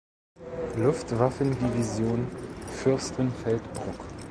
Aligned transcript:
Luftwaffendivision 0.77 2.25
(Fürstenfeldbruck). 2.71 3.99